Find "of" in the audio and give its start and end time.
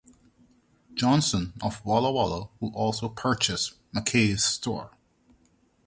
1.61-1.85